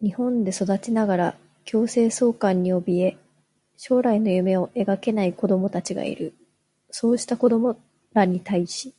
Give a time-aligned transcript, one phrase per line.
[0.00, 1.36] 日本で育ちながら
[1.66, 3.18] 強制送還におびえ、
[3.76, 6.32] 将来の夢を描けない子どもたちがいる。
[6.90, 7.78] そうした子ども
[8.14, 8.94] らに対し、